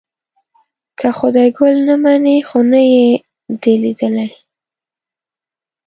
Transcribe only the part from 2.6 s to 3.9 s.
نه یې دی